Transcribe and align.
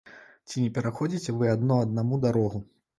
Ці 0.47 0.63
не 0.63 0.69
пераходзіце 0.79 1.37
вы 1.37 1.53
адно 1.55 1.81
аднаму 1.85 2.23
дарогу? 2.29 2.69